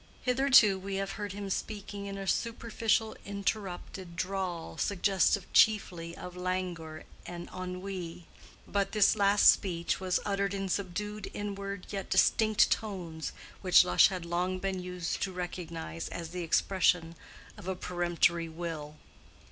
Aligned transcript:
Hitherto 0.23 0.79
we 0.79 0.95
have 0.95 1.11
heard 1.11 1.31
him 1.33 1.51
speaking 1.51 2.07
in 2.07 2.17
a 2.17 2.25
superficial 2.25 3.15
interrupted 3.23 4.15
drawl 4.15 4.75
suggestive 4.79 5.45
chiefly 5.53 6.17
of 6.17 6.35
languor 6.35 7.03
and 7.27 7.47
ennui. 7.49 8.25
But 8.67 8.93
this 8.93 9.15
last 9.15 9.41
brief 9.41 9.47
speech 9.59 9.99
was 9.99 10.19
uttered 10.25 10.55
in 10.55 10.69
subdued 10.69 11.29
inward, 11.35 11.85
yet 11.91 12.09
distinct, 12.09 12.71
tones, 12.71 13.31
which 13.61 13.85
Lush 13.85 14.07
had 14.07 14.25
long 14.25 14.57
been 14.57 14.81
used 14.81 15.21
to 15.21 15.31
recognize 15.31 16.09
as 16.09 16.29
the 16.29 16.41
expression 16.41 17.13
of 17.55 17.67
a 17.67 17.75
peremptory 17.75 18.49
will. 18.49 18.97